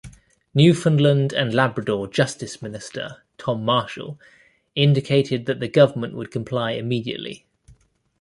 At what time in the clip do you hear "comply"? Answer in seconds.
6.31-6.71